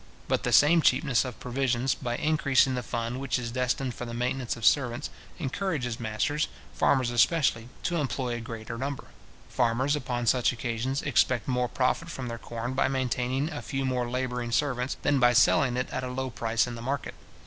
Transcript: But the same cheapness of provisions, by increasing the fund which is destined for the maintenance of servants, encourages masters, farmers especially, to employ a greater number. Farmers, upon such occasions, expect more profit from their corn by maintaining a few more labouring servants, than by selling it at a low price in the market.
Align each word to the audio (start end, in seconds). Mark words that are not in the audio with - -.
But 0.27 0.41
the 0.41 0.51
same 0.51 0.81
cheapness 0.81 1.23
of 1.25 1.39
provisions, 1.39 1.93
by 1.93 2.17
increasing 2.17 2.73
the 2.73 2.81
fund 2.81 3.19
which 3.19 3.37
is 3.37 3.51
destined 3.51 3.93
for 3.93 4.03
the 4.03 4.15
maintenance 4.15 4.57
of 4.57 4.65
servants, 4.65 5.11
encourages 5.37 5.99
masters, 5.99 6.47
farmers 6.73 7.11
especially, 7.11 7.69
to 7.83 7.97
employ 7.97 8.33
a 8.33 8.39
greater 8.39 8.79
number. 8.79 9.09
Farmers, 9.47 9.95
upon 9.95 10.25
such 10.25 10.51
occasions, 10.51 11.03
expect 11.03 11.47
more 11.47 11.67
profit 11.67 12.09
from 12.09 12.29
their 12.29 12.39
corn 12.39 12.73
by 12.73 12.87
maintaining 12.87 13.51
a 13.51 13.61
few 13.61 13.85
more 13.85 14.09
labouring 14.09 14.51
servants, 14.51 14.97
than 15.03 15.19
by 15.19 15.33
selling 15.33 15.77
it 15.77 15.87
at 15.91 16.03
a 16.03 16.07
low 16.07 16.31
price 16.31 16.65
in 16.65 16.73
the 16.73 16.81
market. 16.81 17.13